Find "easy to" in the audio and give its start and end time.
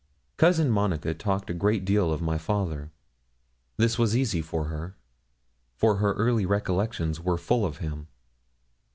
4.17-4.63